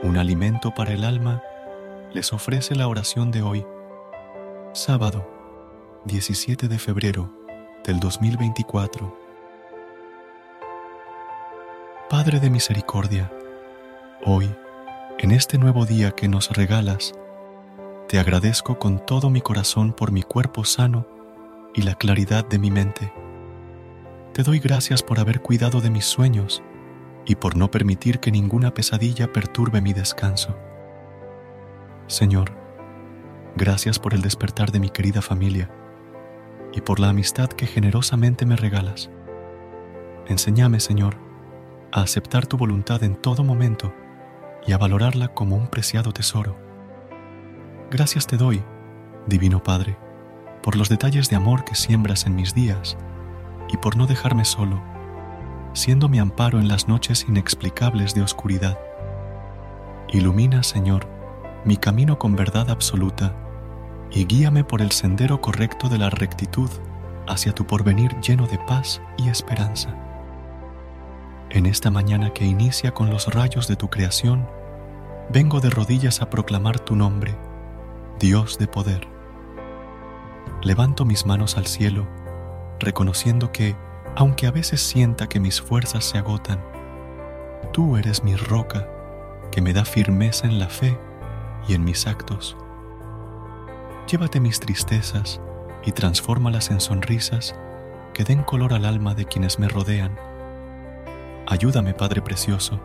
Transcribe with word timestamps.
Un 0.00 0.16
alimento 0.16 0.72
para 0.72 0.92
el 0.92 1.02
alma 1.02 1.42
les 2.12 2.32
ofrece 2.32 2.76
la 2.76 2.86
oración 2.86 3.32
de 3.32 3.42
hoy, 3.42 3.66
sábado 4.72 5.28
17 6.04 6.68
de 6.68 6.78
febrero 6.78 7.32
del 7.84 7.98
2024. 7.98 9.18
Padre 12.08 12.38
de 12.38 12.48
misericordia, 12.48 13.32
hoy, 14.24 14.48
en 15.18 15.32
este 15.32 15.58
nuevo 15.58 15.84
día 15.84 16.12
que 16.12 16.28
nos 16.28 16.50
regalas, 16.50 17.12
te 18.06 18.20
agradezco 18.20 18.78
con 18.78 19.04
todo 19.04 19.30
mi 19.30 19.40
corazón 19.40 19.92
por 19.92 20.12
mi 20.12 20.22
cuerpo 20.22 20.64
sano 20.64 21.08
y 21.74 21.82
la 21.82 21.96
claridad 21.96 22.46
de 22.46 22.60
mi 22.60 22.70
mente. 22.70 23.12
Te 24.32 24.44
doy 24.44 24.60
gracias 24.60 25.02
por 25.02 25.18
haber 25.18 25.42
cuidado 25.42 25.80
de 25.80 25.90
mis 25.90 26.04
sueños 26.04 26.62
y 27.28 27.36
por 27.36 27.56
no 27.56 27.70
permitir 27.70 28.20
que 28.20 28.32
ninguna 28.32 28.72
pesadilla 28.72 29.30
perturbe 29.32 29.82
mi 29.82 29.92
descanso. 29.92 30.56
Señor, 32.06 32.52
gracias 33.54 33.98
por 33.98 34.14
el 34.14 34.22
despertar 34.22 34.72
de 34.72 34.80
mi 34.80 34.88
querida 34.88 35.20
familia 35.20 35.70
y 36.72 36.80
por 36.80 36.98
la 36.98 37.10
amistad 37.10 37.50
que 37.50 37.66
generosamente 37.66 38.46
me 38.46 38.56
regalas. 38.56 39.10
Enséñame, 40.26 40.80
Señor, 40.80 41.18
a 41.92 42.00
aceptar 42.00 42.46
tu 42.46 42.56
voluntad 42.56 43.02
en 43.04 43.14
todo 43.14 43.44
momento 43.44 43.94
y 44.66 44.72
a 44.72 44.78
valorarla 44.78 45.28
como 45.28 45.54
un 45.54 45.68
preciado 45.68 46.12
tesoro. 46.12 46.56
Gracias 47.90 48.26
te 48.26 48.38
doy, 48.38 48.64
Divino 49.26 49.62
Padre, 49.62 49.98
por 50.62 50.76
los 50.76 50.88
detalles 50.88 51.28
de 51.28 51.36
amor 51.36 51.64
que 51.64 51.74
siembras 51.74 52.24
en 52.24 52.36
mis 52.36 52.54
días 52.54 52.96
y 53.68 53.76
por 53.76 53.98
no 53.98 54.06
dejarme 54.06 54.46
solo 54.46 54.97
siendo 55.78 56.08
mi 56.08 56.18
amparo 56.18 56.58
en 56.58 56.66
las 56.66 56.88
noches 56.88 57.24
inexplicables 57.28 58.12
de 58.14 58.22
oscuridad. 58.22 58.78
Ilumina, 60.08 60.62
Señor, 60.64 61.06
mi 61.64 61.76
camino 61.76 62.18
con 62.18 62.34
verdad 62.34 62.68
absoluta 62.70 63.34
y 64.10 64.24
guíame 64.24 64.64
por 64.64 64.82
el 64.82 64.90
sendero 64.90 65.40
correcto 65.40 65.88
de 65.88 65.98
la 65.98 66.10
rectitud 66.10 66.68
hacia 67.28 67.54
tu 67.54 67.66
porvenir 67.66 68.18
lleno 68.20 68.46
de 68.46 68.58
paz 68.58 69.00
y 69.16 69.28
esperanza. 69.28 69.94
En 71.50 71.64
esta 71.64 71.90
mañana 71.90 72.32
que 72.32 72.44
inicia 72.44 72.92
con 72.92 73.08
los 73.08 73.32
rayos 73.32 73.68
de 73.68 73.76
tu 73.76 73.88
creación, 73.88 74.48
vengo 75.30 75.60
de 75.60 75.70
rodillas 75.70 76.22
a 76.22 76.28
proclamar 76.28 76.80
tu 76.80 76.96
nombre, 76.96 77.36
Dios 78.18 78.58
de 78.58 78.66
poder. 78.66 79.06
Levanto 80.62 81.04
mis 81.04 81.24
manos 81.24 81.56
al 81.56 81.66
cielo, 81.66 82.08
reconociendo 82.80 83.52
que, 83.52 83.76
aunque 84.16 84.46
a 84.46 84.50
veces 84.50 84.80
sienta 84.80 85.28
que 85.28 85.40
mis 85.40 85.60
fuerzas 85.60 86.04
se 86.04 86.18
agotan, 86.18 86.60
tú 87.72 87.96
eres 87.96 88.24
mi 88.24 88.36
roca 88.36 88.88
que 89.50 89.62
me 89.62 89.72
da 89.72 89.84
firmeza 89.84 90.46
en 90.46 90.58
la 90.58 90.68
fe 90.68 90.98
y 91.68 91.74
en 91.74 91.84
mis 91.84 92.06
actos. 92.06 92.56
Llévate 94.10 94.40
mis 94.40 94.60
tristezas 94.60 95.40
y 95.84 95.92
transfórmalas 95.92 96.70
en 96.70 96.80
sonrisas 96.80 97.54
que 98.14 98.24
den 98.24 98.42
color 98.42 98.74
al 98.74 98.84
alma 98.84 99.14
de 99.14 99.26
quienes 99.26 99.58
me 99.58 99.68
rodean. 99.68 100.18
Ayúdame, 101.46 101.94
Padre 101.94 102.22
Precioso, 102.22 102.80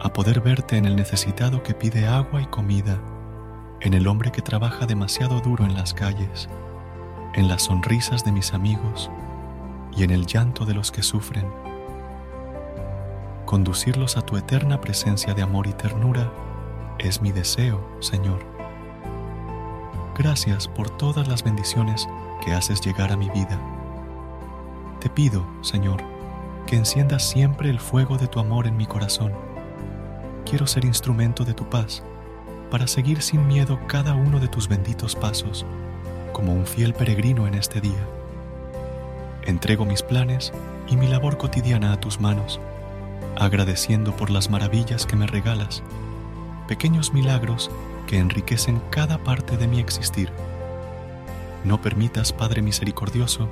a 0.00 0.12
poder 0.12 0.40
verte 0.40 0.76
en 0.76 0.84
el 0.84 0.96
necesitado 0.96 1.62
que 1.62 1.74
pide 1.74 2.06
agua 2.06 2.42
y 2.42 2.46
comida, 2.46 2.98
en 3.80 3.94
el 3.94 4.06
hombre 4.06 4.32
que 4.32 4.42
trabaja 4.42 4.86
demasiado 4.86 5.40
duro 5.40 5.64
en 5.64 5.74
las 5.74 5.94
calles, 5.94 6.48
en 7.34 7.48
las 7.48 7.62
sonrisas 7.62 8.24
de 8.24 8.32
mis 8.32 8.52
amigos, 8.54 9.10
y 9.96 10.02
en 10.02 10.10
el 10.10 10.26
llanto 10.26 10.64
de 10.64 10.74
los 10.74 10.92
que 10.92 11.02
sufren. 11.02 11.46
Conducirlos 13.46 14.16
a 14.16 14.22
tu 14.22 14.36
eterna 14.36 14.80
presencia 14.80 15.32
de 15.32 15.42
amor 15.42 15.66
y 15.66 15.72
ternura 15.72 16.32
es 16.98 17.22
mi 17.22 17.32
deseo, 17.32 17.80
Señor. 18.00 18.40
Gracias 20.16 20.66
por 20.66 20.90
todas 20.90 21.28
las 21.28 21.44
bendiciones 21.44 22.08
que 22.44 22.52
haces 22.52 22.80
llegar 22.80 23.12
a 23.12 23.16
mi 23.16 23.30
vida. 23.30 23.60
Te 25.00 25.08
pido, 25.08 25.46
Señor, 25.60 26.02
que 26.66 26.76
enciendas 26.76 27.28
siempre 27.28 27.70
el 27.70 27.78
fuego 27.78 28.18
de 28.18 28.26
tu 28.26 28.40
amor 28.40 28.66
en 28.66 28.76
mi 28.76 28.86
corazón. 28.86 29.32
Quiero 30.44 30.66
ser 30.66 30.84
instrumento 30.84 31.44
de 31.44 31.54
tu 31.54 31.68
paz 31.68 32.02
para 32.70 32.86
seguir 32.86 33.22
sin 33.22 33.46
miedo 33.46 33.78
cada 33.86 34.14
uno 34.14 34.40
de 34.40 34.48
tus 34.48 34.68
benditos 34.68 35.14
pasos, 35.14 35.64
como 36.32 36.52
un 36.52 36.66
fiel 36.66 36.94
peregrino 36.94 37.46
en 37.46 37.54
este 37.54 37.80
día. 37.80 38.15
Entrego 39.46 39.84
mis 39.84 40.02
planes 40.02 40.52
y 40.88 40.96
mi 40.96 41.06
labor 41.06 41.38
cotidiana 41.38 41.92
a 41.92 42.00
tus 42.00 42.20
manos, 42.20 42.60
agradeciendo 43.36 44.16
por 44.16 44.30
las 44.30 44.50
maravillas 44.50 45.06
que 45.06 45.14
me 45.14 45.28
regalas, 45.28 45.84
pequeños 46.66 47.12
milagros 47.12 47.70
que 48.08 48.18
enriquecen 48.18 48.82
cada 48.90 49.18
parte 49.18 49.56
de 49.56 49.68
mi 49.68 49.78
existir. 49.78 50.32
No 51.64 51.80
permitas, 51.80 52.32
Padre 52.32 52.60
misericordioso, 52.60 53.48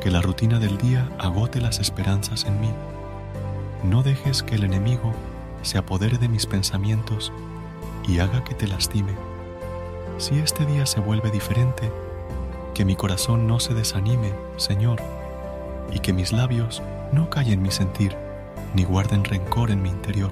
que 0.00 0.12
la 0.12 0.22
rutina 0.22 0.60
del 0.60 0.78
día 0.78 1.10
agote 1.18 1.60
las 1.60 1.80
esperanzas 1.80 2.44
en 2.44 2.60
mí. 2.60 2.70
No 3.82 4.04
dejes 4.04 4.44
que 4.44 4.54
el 4.54 4.62
enemigo 4.62 5.12
se 5.62 5.78
apodere 5.78 6.18
de 6.18 6.28
mis 6.28 6.46
pensamientos 6.46 7.32
y 8.06 8.20
haga 8.20 8.44
que 8.44 8.54
te 8.54 8.68
lastime. 8.68 9.12
Si 10.18 10.38
este 10.38 10.64
día 10.66 10.86
se 10.86 11.00
vuelve 11.00 11.32
diferente, 11.32 11.90
que 12.74 12.84
mi 12.84 12.94
corazón 12.94 13.46
no 13.46 13.58
se 13.58 13.74
desanime, 13.74 14.32
Señor, 14.56 15.00
y 15.92 16.00
que 16.00 16.12
mis 16.12 16.32
labios 16.32 16.82
no 17.12 17.30
callen 17.30 17.62
mi 17.62 17.70
sentir, 17.70 18.16
ni 18.74 18.84
guarden 18.84 19.24
rencor 19.24 19.70
en 19.70 19.82
mi 19.82 19.88
interior. 19.88 20.30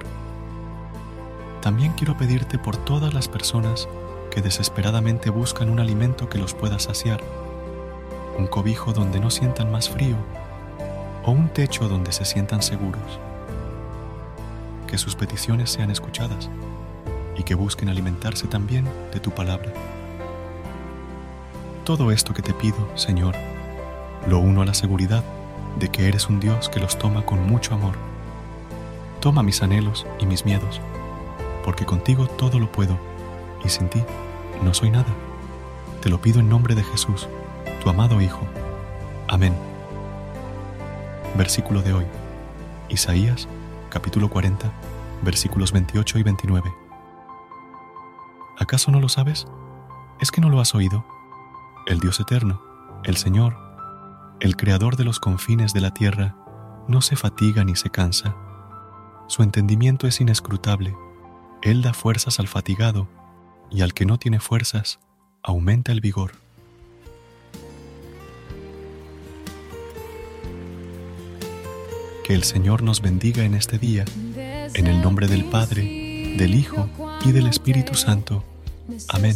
También 1.61 1.93
quiero 1.93 2.15
pedirte 2.17 2.59
por 2.59 2.77
todas 2.77 3.13
las 3.13 3.27
personas 3.27 3.87
que 4.29 4.41
desesperadamente 4.41 5.29
buscan 5.29 5.69
un 5.69 5.79
alimento 5.79 6.29
que 6.29 6.37
los 6.37 6.53
pueda 6.53 6.77
saciar, 6.77 7.21
un 8.37 8.47
cobijo 8.47 8.93
donde 8.93 9.19
no 9.19 9.31
sientan 9.31 9.71
más 9.71 9.89
frío, 9.89 10.17
o 11.23 11.31
un 11.31 11.49
techo 11.49 11.87
donde 11.87 12.11
se 12.11 12.25
sientan 12.25 12.61
seguros. 12.61 13.19
Que 14.87 14.97
sus 14.97 15.15
peticiones 15.15 15.71
sean 15.71 15.89
escuchadas 15.89 16.49
y 17.35 17.43
que 17.43 17.55
busquen 17.55 17.89
alimentarse 17.89 18.47
también 18.47 18.85
de 19.11 19.19
tu 19.19 19.31
palabra. 19.31 19.71
Todo 21.83 22.11
esto 22.11 22.33
que 22.33 22.41
te 22.41 22.53
pido, 22.53 22.77
Señor, 22.95 23.35
lo 24.27 24.39
uno 24.39 24.61
a 24.61 24.65
la 24.65 24.73
seguridad 24.73 25.23
de 25.79 25.89
que 25.89 26.07
eres 26.07 26.29
un 26.29 26.39
Dios 26.39 26.69
que 26.69 26.79
los 26.79 26.97
toma 26.97 27.25
con 27.25 27.45
mucho 27.45 27.73
amor. 27.73 27.95
Toma 29.19 29.43
mis 29.43 29.61
anhelos 29.61 30.05
y 30.19 30.25
mis 30.25 30.45
miedos, 30.45 30.81
porque 31.63 31.85
contigo 31.85 32.27
todo 32.27 32.59
lo 32.59 32.71
puedo, 32.71 32.97
y 33.63 33.69
sin 33.69 33.89
ti 33.89 34.03
no 34.63 34.73
soy 34.73 34.89
nada. 34.89 35.13
Te 36.01 36.09
lo 36.09 36.21
pido 36.21 36.39
en 36.39 36.49
nombre 36.49 36.75
de 36.75 36.83
Jesús, 36.83 37.27
tu 37.83 37.89
amado 37.89 38.21
Hijo. 38.21 38.41
Amén. 39.27 39.55
Versículo 41.37 41.81
de 41.81 41.93
hoy. 41.93 42.05
Isaías, 42.89 43.47
capítulo 43.89 44.29
40, 44.29 44.71
versículos 45.23 45.71
28 45.71 46.19
y 46.19 46.23
29. 46.23 46.73
¿Acaso 48.57 48.91
no 48.91 49.01
lo 49.01 49.09
sabes? 49.09 49.47
¿Es 50.21 50.31
que 50.31 50.39
no 50.39 50.49
lo 50.49 50.61
has 50.61 50.75
oído? 50.75 51.03
El 51.87 51.99
Dios 51.99 52.19
eterno, 52.19 52.61
El 53.03 53.17
Señor, 53.17 53.64
el 54.39 54.55
Creador 54.55 54.97
de 54.97 55.03
los 55.05 55.19
confines 55.19 55.73
de 55.73 55.81
la 55.81 55.91
tierra, 55.91 56.35
no 56.87 57.01
se 57.01 57.15
fatiga 57.15 57.63
ni 57.63 57.75
se 57.75 57.89
cansa. 57.89 58.35
Su 59.27 59.43
entendimiento 59.43 60.07
es 60.07 60.21
inescrutable. 60.21 60.95
Él 61.61 61.81
da 61.81 61.93
fuerzas 61.93 62.39
al 62.39 62.47
fatigado 62.47 63.07
y 63.71 63.81
al 63.81 63.93
que 63.93 64.05
no 64.05 64.19
tiene 64.19 64.39
fuerzas, 64.39 64.99
aumenta 65.41 65.91
el 65.91 66.01
vigor. 66.01 66.33
Que 72.23 72.33
el 72.33 72.43
Señor 72.43 72.81
nos 72.81 73.01
bendiga 73.01 73.43
en 73.43 73.53
este 73.53 73.77
día, 73.77 74.05
en 74.35 74.87
el 74.87 75.01
nombre 75.01 75.27
del 75.27 75.45
Padre, 75.45 76.35
del 76.37 76.55
Hijo 76.55 76.89
y 77.23 77.31
del 77.31 77.47
Espíritu 77.47 77.93
Santo. 77.93 78.43
Amén. 79.09 79.35